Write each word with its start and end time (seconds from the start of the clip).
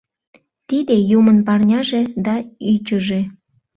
Тиде 0.67 0.95
Юмын 1.17 1.37
парняже 1.47 2.01
да 2.25 2.35
ӱчыжӧ. 2.71 3.21